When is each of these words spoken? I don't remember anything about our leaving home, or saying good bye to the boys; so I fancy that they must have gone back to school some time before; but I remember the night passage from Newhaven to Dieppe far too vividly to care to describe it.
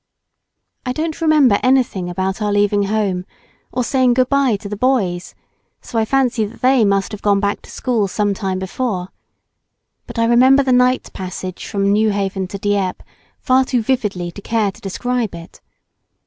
I 0.83 0.93
don't 0.93 1.21
remember 1.21 1.59
anything 1.61 2.09
about 2.09 2.41
our 2.41 2.51
leaving 2.51 2.85
home, 2.85 3.23
or 3.71 3.83
saying 3.83 4.15
good 4.15 4.29
bye 4.29 4.55
to 4.55 4.67
the 4.67 4.75
boys; 4.75 5.35
so 5.79 5.99
I 5.99 6.05
fancy 6.05 6.43
that 6.43 6.63
they 6.63 6.83
must 6.83 7.11
have 7.11 7.21
gone 7.21 7.39
back 7.39 7.61
to 7.61 7.69
school 7.69 8.07
some 8.07 8.33
time 8.33 8.57
before; 8.57 9.09
but 10.07 10.17
I 10.17 10.25
remember 10.25 10.63
the 10.63 10.71
night 10.71 11.13
passage 11.13 11.67
from 11.67 11.93
Newhaven 11.93 12.47
to 12.47 12.57
Dieppe 12.57 13.03
far 13.37 13.63
too 13.63 13.83
vividly 13.83 14.31
to 14.31 14.41
care 14.41 14.71
to 14.71 14.81
describe 14.81 15.35
it. 15.35 15.61